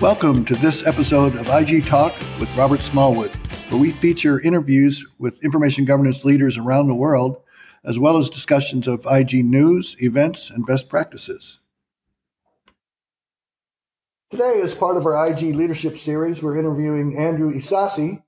[0.00, 3.30] Welcome to this episode of IG Talk with Robert Smallwood,
[3.68, 7.42] where we feature interviews with information governance leaders around the world,
[7.84, 11.58] as well as discussions of IG news, events, and best practices.
[14.30, 18.22] Today, as part of our IG leadership series, we're interviewing Andrew Ysasi,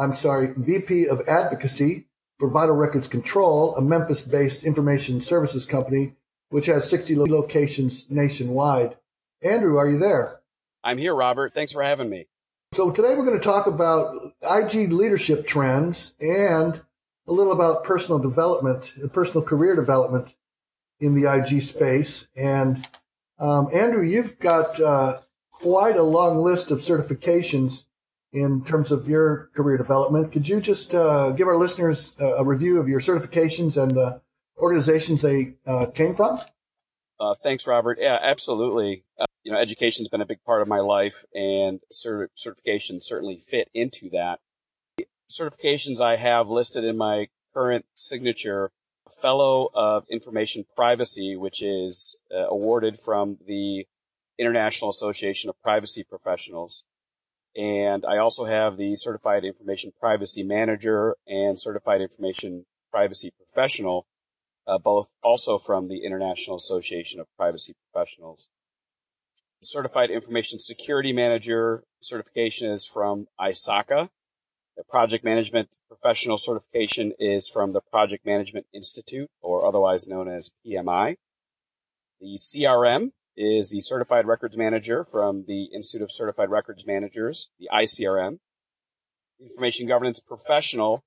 [0.00, 2.08] I'm sorry, VP of Advocacy
[2.40, 6.16] for Vital Records Control, a Memphis-based information services company
[6.48, 8.96] which has 60 locations nationwide.
[9.44, 10.40] Andrew, are you there?
[10.82, 11.54] I'm here, Robert.
[11.54, 12.26] Thanks for having me.
[12.72, 16.80] So today we're going to talk about IG leadership trends and
[17.26, 20.34] a little about personal development and personal career development
[21.00, 22.28] in the IG space.
[22.36, 22.86] And
[23.38, 27.84] um, Andrew, you've got uh, quite a long list of certifications
[28.32, 30.32] in terms of your career development.
[30.32, 34.20] Could you just uh, give our listeners a review of your certifications and the
[34.58, 36.40] organizations they uh, came from?
[37.18, 37.98] Uh, thanks, Robert.
[38.00, 39.04] Yeah, absolutely.
[39.48, 43.70] You know, education's been a big part of my life, and cert- certifications certainly fit
[43.72, 44.40] into that.
[45.30, 48.72] Certifications I have listed in my current signature
[49.22, 53.86] Fellow of Information Privacy, which is uh, awarded from the
[54.38, 56.84] International Association of Privacy Professionals.
[57.56, 64.06] And I also have the Certified Information Privacy Manager and Certified Information Privacy Professional,
[64.66, 68.50] uh, both also from the International Association of Privacy Professionals.
[69.60, 74.08] Certified Information Security Manager certification is from ISACA.
[74.76, 80.52] The Project Management Professional certification is from the Project Management Institute, or otherwise known as
[80.64, 81.16] PMI.
[82.20, 87.68] The CRM is the Certified Records Manager from the Institute of Certified Records Managers, the
[87.74, 88.38] ICRM.
[89.40, 91.02] Information Governance Professional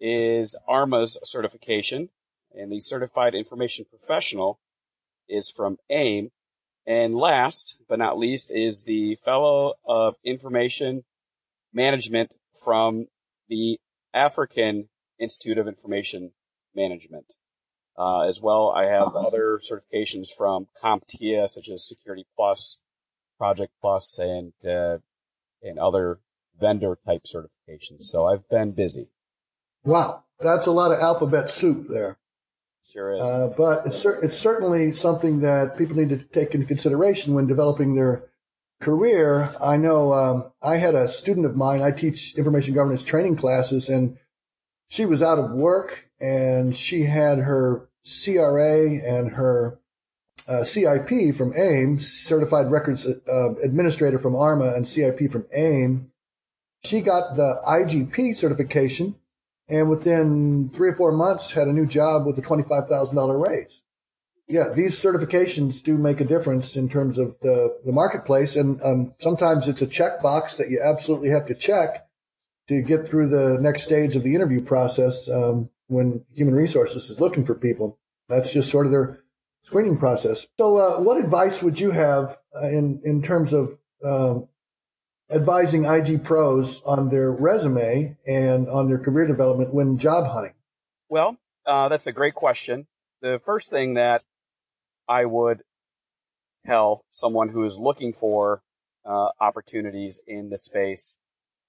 [0.00, 2.10] is ARMA's certification,
[2.54, 4.60] and the Certified Information Professional
[5.28, 6.30] is from AIIM.
[6.90, 11.04] And last but not least is the Fellow of Information
[11.72, 13.06] Management from
[13.48, 13.78] the
[14.12, 16.32] African Institute of Information
[16.74, 17.34] Management.
[17.96, 22.78] Uh, as well, I have other certifications from CompTIA, such as Security Plus,
[23.38, 24.98] Project Plus, and uh,
[25.62, 26.18] and other
[26.58, 28.02] vendor type certifications.
[28.02, 29.10] So I've been busy.
[29.84, 32.18] Wow, that's a lot of alphabet soup there.
[32.92, 33.20] Sure is.
[33.20, 37.46] Uh, but it's, cer- it's certainly something that people need to take into consideration when
[37.46, 38.24] developing their
[38.80, 39.50] career.
[39.64, 41.82] I know um, I had a student of mine.
[41.82, 44.18] I teach information governance training classes, and
[44.88, 49.78] she was out of work, and she had her CRA and her
[50.48, 56.10] uh, CIP from AIIM, Certified Records uh, Administrator from ARMA, and CIP from AIIM.
[56.82, 59.14] She got the IGP certification
[59.70, 63.82] and within three or four months had a new job with a $25,000 raise.
[64.48, 68.56] Yeah, these certifications do make a difference in terms of the, the marketplace.
[68.56, 72.08] And um, sometimes it's a checkbox that you absolutely have to check
[72.66, 77.20] to get through the next stage of the interview process um, when human resources is
[77.20, 77.98] looking for people.
[78.28, 79.20] That's just sort of their
[79.62, 80.46] screening process.
[80.58, 84.48] So, uh, what advice would you have uh, in in terms of um,
[85.32, 90.54] advising IG pros on their resume and on their career development when job hunting?
[91.08, 92.86] Well, uh, that's a great question.
[93.20, 94.22] The first thing that
[95.08, 95.62] I would
[96.64, 98.62] tell someone who is looking for
[99.04, 101.16] uh, opportunities in the space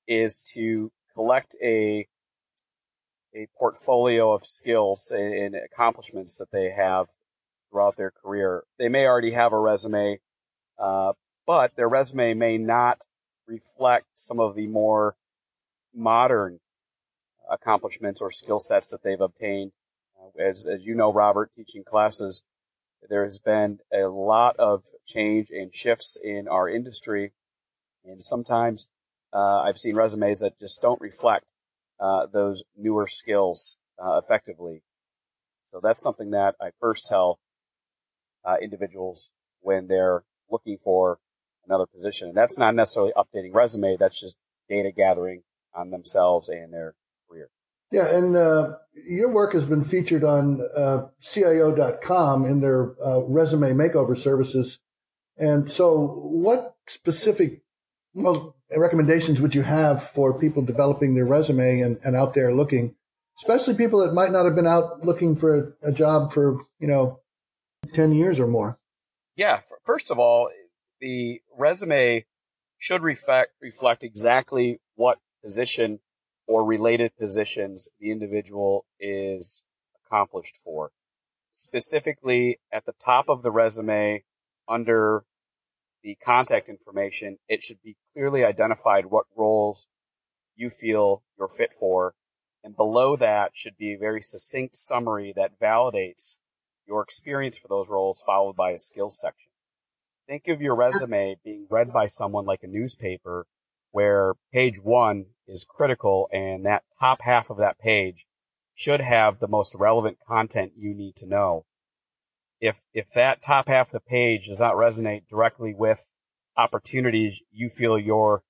[0.07, 2.07] is to collect a
[3.33, 7.07] a portfolio of skills and accomplishments that they have
[7.69, 8.63] throughout their career.
[8.77, 10.19] They may already have a resume,
[10.77, 11.13] uh,
[11.47, 13.05] but their resume may not
[13.47, 15.15] reflect some of the more
[15.93, 16.59] modern
[17.49, 19.71] accomplishments or skill sets that they've obtained.
[20.19, 22.43] Uh, as, as you know, Robert, teaching classes,
[23.09, 27.33] there has been a lot of change and shifts in our industry.
[28.05, 28.89] And sometimes
[29.33, 31.51] uh, I've seen resumes that just don't reflect
[31.99, 34.83] uh, those newer skills uh, effectively.
[35.71, 37.39] So that's something that I first tell
[38.43, 41.19] uh, individuals when they're looking for
[41.71, 42.27] another position.
[42.27, 43.95] And that's not necessarily updating resume.
[43.97, 44.37] That's just
[44.69, 46.95] data gathering on themselves and their
[47.29, 47.49] career.
[47.91, 48.13] Yeah.
[48.15, 48.77] And, uh,
[49.07, 54.79] your work has been featured on, uh, CIO.com in their, uh, resume makeover services.
[55.37, 57.61] And so what specific,
[58.13, 62.95] well, recommendations would you have for people developing their resume and, and out there looking,
[63.37, 66.87] especially people that might not have been out looking for a, a job for, you
[66.87, 67.21] know,
[67.93, 68.77] 10 years or more?
[69.35, 69.61] Yeah.
[69.85, 70.49] First of all,
[71.01, 72.25] the resume
[72.77, 75.99] should reflect, reflect exactly what position
[76.47, 79.65] or related positions the individual is
[80.05, 80.91] accomplished for.
[81.51, 84.23] Specifically at the top of the resume
[84.69, 85.23] under
[86.03, 89.87] the contact information, it should be clearly identified what roles
[90.55, 92.13] you feel you're fit for.
[92.63, 96.37] And below that should be a very succinct summary that validates
[96.87, 99.51] your experience for those roles followed by a skills section.
[100.31, 103.47] Think of your resume being read by someone like a newspaper
[103.91, 108.27] where page one is critical and that top half of that page
[108.73, 111.65] should have the most relevant content you need to know.
[112.61, 116.13] If, if that top half of the page does not resonate directly with
[116.55, 118.41] opportunities you feel you're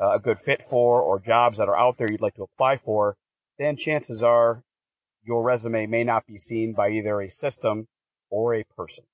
[0.00, 2.76] uh, a good fit for or jobs that are out there you'd like to apply
[2.76, 3.16] for,
[3.58, 4.62] then chances are
[5.24, 7.88] your resume may not be seen by either a system
[8.30, 9.04] or a person.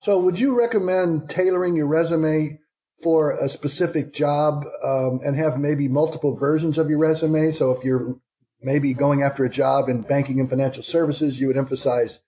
[0.00, 2.58] So would you recommend tailoring your resume
[3.02, 7.50] for a specific job um, and have maybe multiple versions of your resume?
[7.50, 8.18] So if you're
[8.62, 12.20] maybe going after a job in banking and financial services, you would emphasize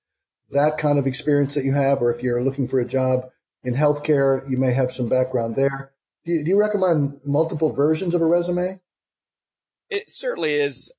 [0.50, 2.02] that kind of experience that you have.
[2.02, 3.30] Or if you're looking for a job
[3.64, 5.92] in healthcare, you may have some background there.
[6.26, 8.80] Do you, do you recommend multiple versions of a resume?
[9.88, 10.92] It certainly is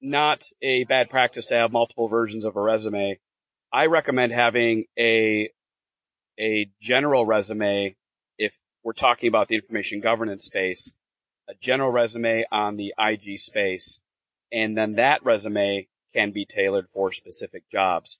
[0.00, 3.20] not a bad practice to have multiple versions of a resume.
[3.72, 5.50] I recommend having a
[6.42, 7.94] a general resume
[8.36, 10.92] if we're talking about the information governance space,
[11.48, 14.00] a general resume on the IG space,
[14.50, 18.18] and then that resume can be tailored for specific jobs.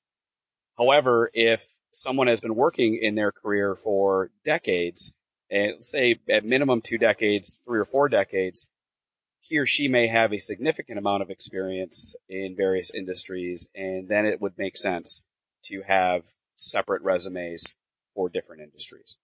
[0.78, 5.16] However, if someone has been working in their career for decades,
[5.50, 8.69] and say at minimum two decades, three or four decades,
[9.40, 14.24] he or she may have a significant amount of experience in various industries, and then
[14.24, 15.22] it would make sense
[15.64, 16.22] to have
[16.54, 17.74] separate resumes
[18.14, 19.16] for different industries.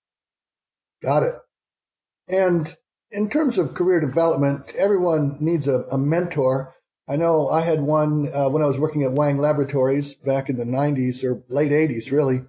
[1.02, 1.34] Got it.
[2.28, 2.76] And
[3.10, 6.74] in terms of career development, everyone needs a, a mentor.
[7.08, 10.56] I know I had one uh, when I was working at Wang Laboratories back in
[10.56, 12.40] the 90s or late 80s, really.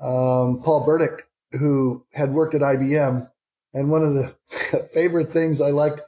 [0.00, 3.28] Um, Paul Burdick, who had worked at IBM.
[3.72, 4.34] And one of the
[4.94, 6.02] favorite things I liked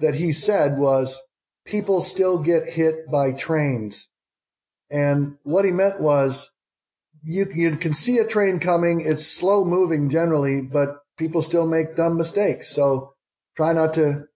[0.00, 1.20] that he said was,
[1.64, 4.08] people still get hit by trains.
[4.90, 6.50] And what he meant was,
[7.24, 9.02] you, you can see a train coming.
[9.04, 12.68] It's slow moving generally, but people still make dumb mistakes.
[12.68, 13.14] So
[13.56, 14.26] try not to,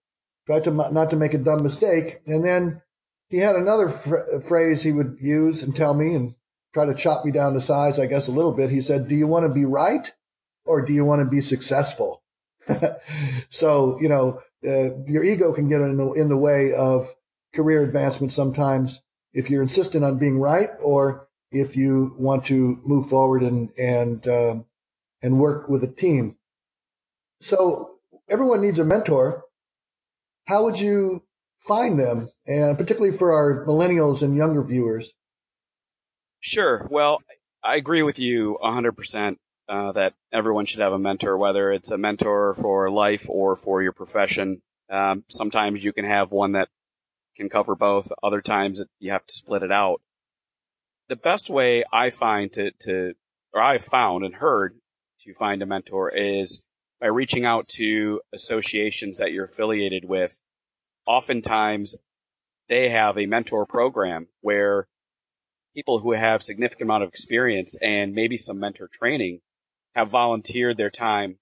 [0.45, 2.21] try to not to make a dumb mistake.
[2.25, 2.81] And then
[3.29, 6.35] he had another fr- phrase he would use and tell me and
[6.73, 8.69] try to chop me down to size, I guess, a little bit.
[8.69, 10.11] He said, do you want to be right
[10.65, 12.21] or do you want to be successful?
[13.49, 17.13] so, you know, uh, your ego can get in the, in the way of
[17.53, 19.01] career advancement sometimes
[19.33, 24.27] if you're insistent on being right or if you want to move forward and and
[24.27, 24.65] um,
[25.21, 26.37] and work with a team.
[27.39, 27.99] So
[28.29, 29.43] everyone needs a mentor.
[30.47, 31.23] How would you
[31.59, 35.13] find them, and particularly for our millennials and younger viewers?
[36.39, 36.87] Sure.
[36.89, 37.21] Well,
[37.63, 41.97] I agree with you 100% uh, that everyone should have a mentor, whether it's a
[41.97, 44.61] mentor for life or for your profession.
[44.89, 46.69] Um, sometimes you can have one that
[47.35, 48.11] can cover both.
[48.23, 50.01] Other times you have to split it out
[51.07, 53.13] the best way I find to, to,
[53.53, 54.75] or I've found and heard
[55.21, 56.61] to find a mentor is
[56.99, 60.41] by reaching out to associations that you're affiliated with.
[61.05, 61.97] Oftentimes
[62.67, 64.87] they have a mentor program where
[65.73, 69.39] people who have significant amount of experience and maybe some mentor training
[69.95, 71.37] have volunteered their time,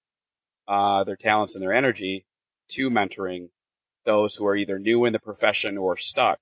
[0.67, 2.25] uh, their talents and their energy
[2.69, 3.49] to mentoring
[4.03, 6.39] those who are either new in the profession or stuck.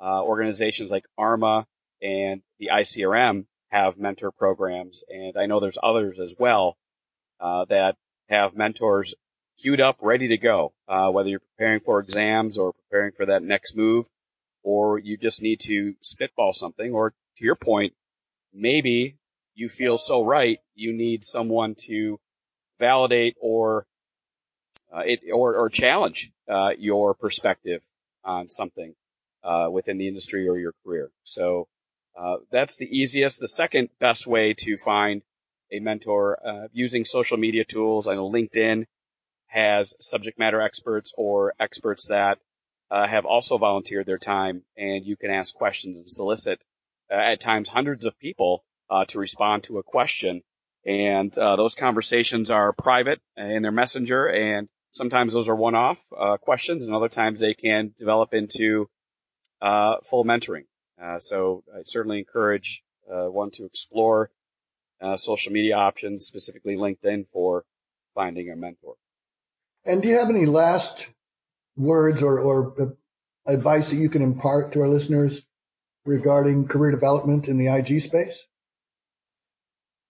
[0.00, 1.66] Uh, organizations like ARMA
[2.04, 6.76] and the ICRM have mentor programs, and I know there's others as well
[7.40, 7.96] uh, that
[8.28, 9.14] have mentors
[9.58, 10.74] queued up, ready to go.
[10.86, 14.06] Uh, whether you're preparing for exams or preparing for that next move,
[14.62, 17.94] or you just need to spitball something, or to your point,
[18.52, 19.16] maybe
[19.54, 22.20] you feel so right, you need someone to
[22.78, 23.86] validate or
[24.94, 27.82] uh, it or or challenge uh, your perspective
[28.24, 28.94] on something
[29.42, 31.10] uh, within the industry or your career.
[31.22, 31.68] So
[32.16, 33.40] uh, that's the easiest.
[33.40, 35.22] The second best way to find
[35.72, 38.06] a mentor uh, using social media tools.
[38.06, 38.84] I know LinkedIn
[39.48, 42.38] has subject matter experts or experts that
[42.90, 46.64] uh, have also volunteered their time, and you can ask questions and solicit
[47.10, 50.42] uh, at times hundreds of people uh, to respond to a question.
[50.86, 56.10] And those conversations are private in their messenger, and sometimes those are one-off
[56.42, 58.90] questions, and other times they can develop into
[59.62, 60.64] full mentoring.
[61.00, 64.30] Uh, so I certainly encourage uh, one to explore
[65.00, 67.64] uh, social media options, specifically LinkedIn, for
[68.14, 68.94] finding a mentor.
[69.84, 71.10] And do you have any last
[71.76, 72.96] words or, or
[73.46, 75.44] advice that you can impart to our listeners
[76.04, 78.46] regarding career development in the IG space?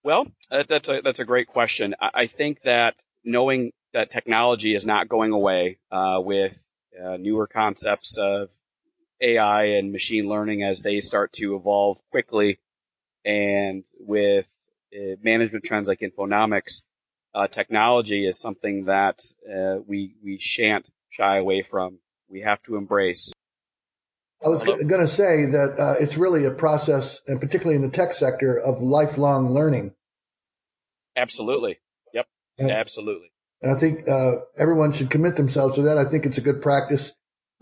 [0.02, 1.94] Well, that's a that's a great question.
[1.98, 6.68] I think that knowing that technology is not going away uh, with
[7.02, 8.50] uh, newer concepts of
[9.24, 12.58] AI and machine learning as they start to evolve quickly,
[13.24, 16.82] and with uh, management trends like infonomics,
[17.34, 19.18] uh, technology is something that
[19.52, 21.98] uh, we we shan't shy away from.
[22.28, 23.32] We have to embrace.
[24.44, 27.90] I was going to say that uh, it's really a process, and particularly in the
[27.90, 29.94] tech sector, of lifelong learning.
[31.16, 31.78] Absolutely.
[32.12, 32.26] Yep.
[32.58, 33.30] And, Absolutely.
[33.62, 35.96] And I think uh, everyone should commit themselves to that.
[35.96, 37.14] I think it's a good practice,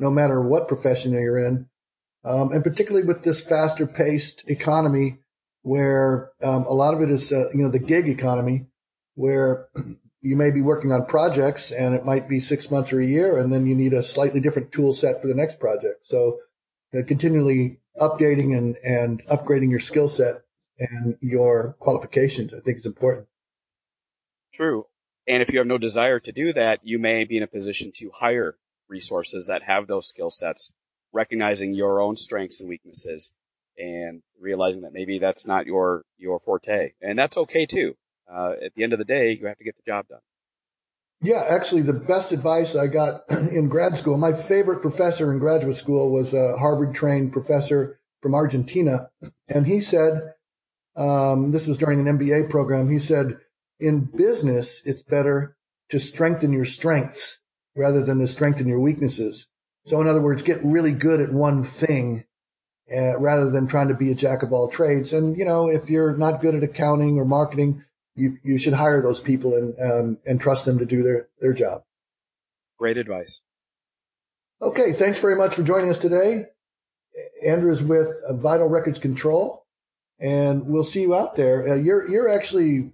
[0.02, 1.68] no matter what profession you're in,
[2.24, 5.18] um, and particularly with this faster paced economy,
[5.62, 8.66] where um, a lot of it is, uh, you know, the gig economy,
[9.14, 9.68] where
[10.20, 13.38] you may be working on projects and it might be six months or a year,
[13.38, 16.06] and then you need a slightly different tool set for the next project.
[16.06, 16.38] So
[16.96, 20.42] uh, continually updating and, and upgrading your skill set
[20.78, 23.28] and your qualifications, I think is important.
[24.52, 24.86] True.
[25.26, 27.92] And if you have no desire to do that, you may be in a position
[27.96, 28.56] to hire
[28.92, 30.70] resources that have those skill sets,
[31.12, 33.32] recognizing your own strengths and weaknesses
[33.78, 36.92] and realizing that maybe that's not your, your forte.
[37.00, 37.96] And that's okay too.
[38.32, 40.20] Uh, at the end of the day, you have to get the job done.
[41.22, 43.22] Yeah, actually, the best advice I got
[43.52, 48.34] in grad school, my favorite professor in graduate school was a Harvard trained professor from
[48.34, 49.10] Argentina.
[49.48, 50.34] And he said,
[50.96, 53.38] um, this was during an MBA program, he said,
[53.80, 55.56] in business, it's better
[55.90, 57.40] to strengthen your strengths
[57.76, 59.48] rather than to strengthen your weaknesses.
[59.84, 62.24] So, in other words, get really good at one thing
[62.94, 65.12] uh, rather than trying to be a jack of all trades.
[65.12, 69.00] And, you know, if you're not good at accounting or marketing, you you should hire
[69.00, 71.82] those people and um, and trust them to do their their job.
[72.78, 73.42] Great advice.
[74.60, 76.44] Okay, thanks very much for joining us today.
[77.46, 79.66] Andrew is with Vital Records Control,
[80.20, 81.66] and we'll see you out there.
[81.68, 82.92] Uh, you're you're actually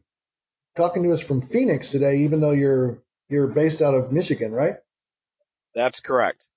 [0.76, 4.76] talking to us from Phoenix today, even though you're you're based out of Michigan, right?
[5.74, 6.48] That's correct.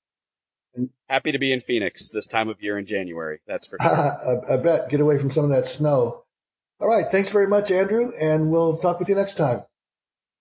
[1.10, 3.40] Happy to be in Phoenix this time of year in January.
[3.46, 3.92] That's for sure.
[3.92, 4.90] I, I bet.
[4.90, 6.24] Get away from some of that snow.
[6.80, 7.06] All right.
[7.12, 9.62] Thanks very much, Andrew, and we'll talk with you next time.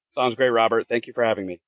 [0.09, 0.89] Sounds great, Robert.
[0.89, 1.61] Thank you for having me.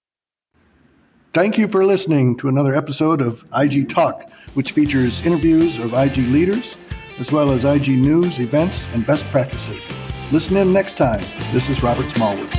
[1.32, 6.18] Thank you for listening to another episode of IG Talk, which features interviews of IG
[6.18, 6.76] leaders,
[7.18, 9.88] as well as IG news, events, and best practices.
[10.30, 11.24] Listen in next time.
[11.52, 12.50] This is Robert Smallwood.